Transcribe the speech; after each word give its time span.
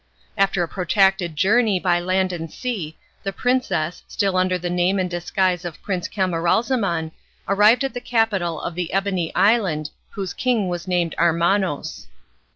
After 0.35 0.63
a 0.63 0.67
protracted 0.67 1.35
journey 1.35 1.79
by 1.79 1.99
land 1.99 2.33
and 2.33 2.51
sea 2.51 2.97
the 3.21 3.31
princess, 3.31 4.01
still 4.07 4.35
under 4.35 4.57
the 4.57 4.67
name 4.67 4.97
and 4.97 5.07
disguise 5.07 5.63
of 5.63 5.79
Prince 5.83 6.07
Camaralzaman, 6.07 7.11
arrived 7.47 7.83
at 7.83 7.93
the 7.93 8.01
capital 8.01 8.59
of 8.59 8.73
the 8.73 8.91
Ebony 8.93 9.31
Island 9.35 9.91
whose 10.09 10.33
king 10.33 10.67
was 10.69 10.87
named 10.87 11.13
Armanos. 11.19 12.07